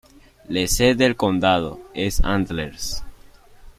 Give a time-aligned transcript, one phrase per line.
[0.47, 3.03] La sede del condado es Antlers.